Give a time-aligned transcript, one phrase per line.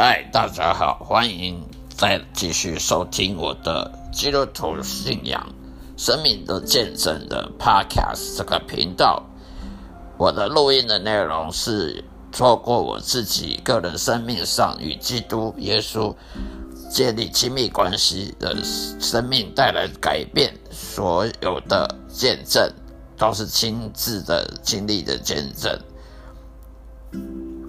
[0.00, 5.44] 嗨，大家好，欢迎再继续收听我的基督徒信仰
[5.96, 9.24] 生命的见证的 Podcast 这个频道。
[10.16, 16.14] 我的录音的内容是透过我自己个人生命上与基督耶稣
[16.88, 22.72] 建立亲密关系的生命带来改变，所有的见证
[23.16, 25.76] 都是亲自的经历的见证。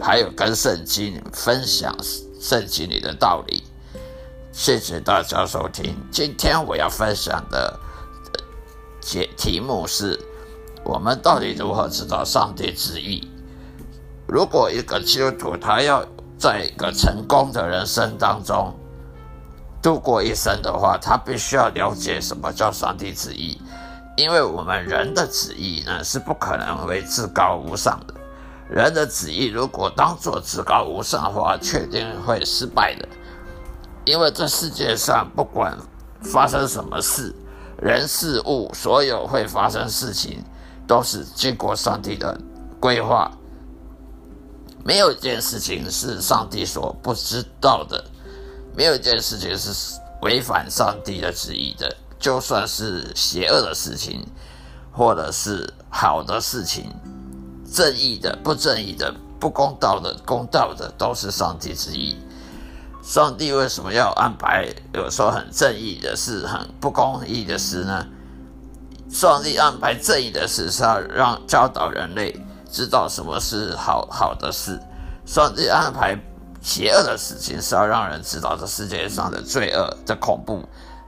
[0.02, 1.96] 还有跟圣经分享
[2.40, 3.64] 圣经里的道理，
[4.52, 5.96] 谢谢大家收听。
[6.10, 7.78] 今天我要分享的
[9.02, 10.18] 节题目是：
[10.86, 13.28] 我们到底如何知道上帝旨意？
[14.26, 16.06] 如果一个基督徒他要
[16.38, 18.74] 在一个成功的人生当中
[19.82, 23.62] 度过一生的话，他必须要了解什么叫上帝旨意，
[24.16, 28.14] 因为我们人的旨意呢是不可能为至高无上的。
[28.70, 33.08] 人的旨意如果当作至高无上的话，确定会失败的。
[34.06, 35.78] 因为这世界上不管
[36.22, 37.34] 发生什么事，
[37.82, 40.44] 人事物所有会发生事情，
[40.88, 42.40] 都是经过上帝的
[42.80, 43.32] 规划。
[44.84, 48.04] 没有一件事情是上帝所不知道的，
[48.76, 51.96] 没有一件事情是违反上帝的旨意的。
[52.20, 54.26] 就算是邪恶的事情，
[54.92, 56.92] 或者是好的事情。
[57.72, 62.18] 正义的、不正义的、不公道的、公道的，都是上帝之意。
[63.02, 68.06] 上帝为什么要安排有时候很正义的事、很不公义的事呢？
[69.10, 72.36] 上帝安排正义的事是要让教导人类
[72.70, 74.78] 知道什么是好好的事；
[75.26, 76.20] 上帝安排
[76.62, 80.62] 邪恶的事情是要让人知道这世界上的罪恶的恐怖，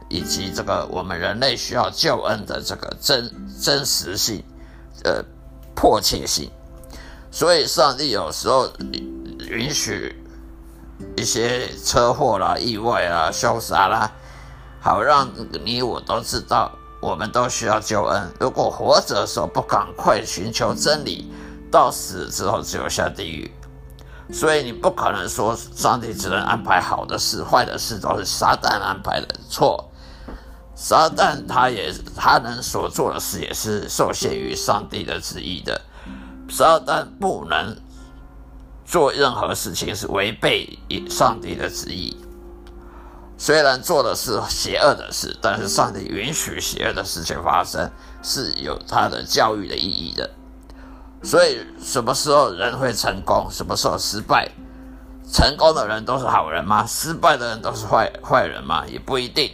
[0.09, 4.43] 以及这个我们人类需要救恩的这个真真实性，
[5.03, 5.23] 呃。
[5.81, 6.47] 迫切性，
[7.31, 8.71] 所以上帝有时候
[9.49, 10.15] 允许
[11.17, 14.11] 一些车祸啦、意外啦、凶杀啦，
[14.79, 15.27] 好让
[15.65, 16.71] 你我都知道，
[17.01, 18.31] 我们都需要救恩。
[18.39, 21.33] 如果活着的时候不赶快寻求真理，
[21.71, 23.51] 到死之后只有下地狱。
[24.31, 29.90] 所以你不可能说上帝只能安排好的事，坏的事都是撒旦安排的错。
[30.75, 35.81] 撒旦他也他能所做的事也是受限于上帝的旨意的。
[36.49, 37.77] 撒旦不能
[38.85, 42.17] 做任何事情是违背上帝的旨意。
[43.37, 47.89] 虽然做的是邪恶的事，但是上帝允许邪恶的事情发生
[48.21, 50.29] 是有他的教育的意义的。
[51.23, 54.51] 所以什么时候人会成功，什么时候失败？
[55.31, 56.85] 成功的人都是好人吗？
[56.85, 58.85] 失败的人都是坏坏人吗？
[58.87, 59.51] 也不一定。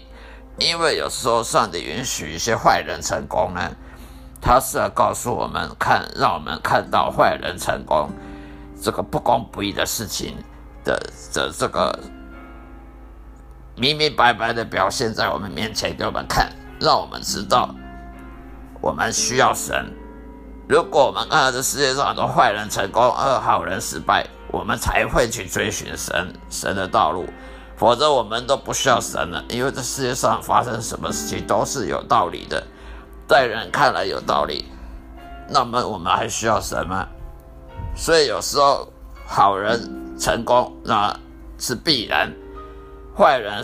[0.59, 3.72] 因为有时候上帝允许一些坏人成功呢，
[4.41, 8.09] 他是要告诉我们看，让我们看到坏人成功
[8.81, 10.35] 这个不公不义的事情
[10.84, 11.00] 的
[11.34, 12.00] 的这个
[13.75, 17.73] 明明白白的表现在我们面前给我们看，让我们知道
[18.81, 19.94] 我们需要神。
[20.67, 27.25] 如果我们看到这世界上很多坏人成功，而好人失败，我们才会去追寻神神的道路。
[27.78, 32.66] 否则我们都不需要神了，因为这世界上发生什么事情都是有道理的，
[33.28, 34.66] 在人看来有道理，
[35.48, 37.08] 那么我们还需要神吗？
[37.96, 38.92] 所以有时候
[39.28, 41.16] 好人成功那
[41.60, 42.34] 是必然，
[43.16, 43.64] 坏人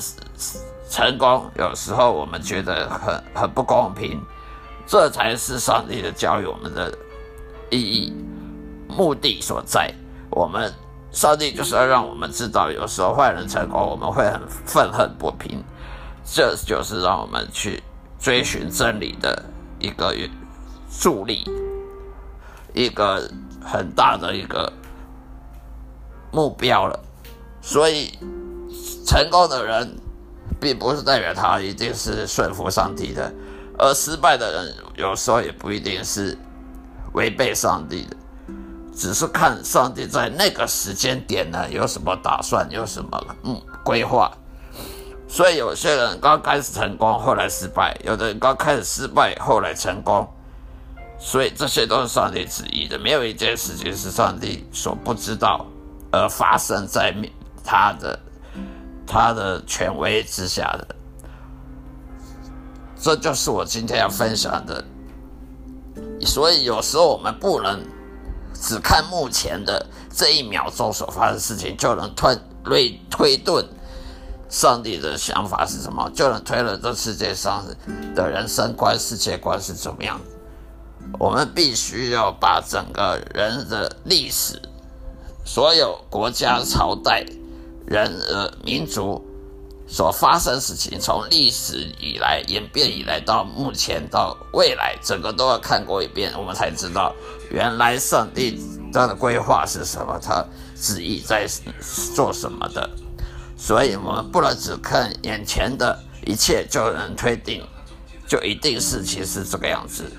[0.88, 4.22] 成功有时候我们觉得很很不公平，
[4.86, 6.96] 这才是上帝的教育我们的
[7.72, 8.14] 意义
[8.88, 9.92] 目的所在，
[10.30, 10.72] 我们。
[11.14, 15.64] 上帝就是要让我们知道，有时候坏人成功，我们会很愤恨不平。
[16.26, 17.84] 这就是让我们去
[18.20, 19.44] 追寻真理的
[19.78, 20.16] 一个
[20.90, 21.44] 助力，
[22.74, 23.30] 一个
[23.62, 24.74] 很大的一个
[26.32, 27.00] 目标了。
[27.62, 28.18] 所以，
[29.06, 29.98] 成功的人
[30.60, 33.32] 并不是代表他一定是顺服上帝的，
[33.78, 36.38] 而失败的人有时候也不一定是
[37.14, 38.18] 违背上帝的。
[38.96, 44.32] 只是看上帝在那个时间点呢有什么打算，有什么嗯规划。
[45.28, 50.28] 所以有些人刚开始成功，后来失败；有的人刚开始失败，后来成功。
[51.18, 55.66] 所以这些都是上帝旨意的，没有一件事情是上帝所不知道
[56.12, 57.16] 而发生在
[57.64, 58.20] 他的
[59.08, 60.96] 他的权威之下的。
[62.96, 64.86] 这就是我今天要分享的。
[66.22, 67.82] 所以有时候我们不能。
[68.64, 72.34] 只看目前的这一秒钟所发生的事情，就能推
[72.64, 73.66] 推推断
[74.50, 77.66] 上帝的想法是什么，就能推论这世界上
[78.16, 80.22] 的人生观、世界观是怎么样
[81.20, 84.62] 我们必须要把整个人的历史、
[85.46, 87.26] 所有国家朝代
[87.86, 89.22] 人呃民族
[89.88, 97.14] 所发生事情，从历史以来演变以来到目前到未来，整个都要看过一遍，我们才知道
[97.52, 98.60] 原来上帝
[98.92, 100.44] 他的规划是什么，他
[100.76, 101.48] 旨意在
[102.16, 102.90] 做什么的。
[103.56, 107.64] 所以，我们不能只看眼前的一切就能推定，
[108.28, 110.12] 就一定是其实这个样子。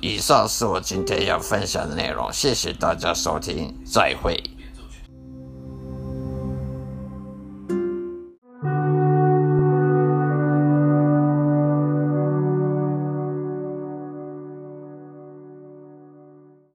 [0.00, 4.47] 以上是我今天要分享的内容，谢谢大家收听，再会。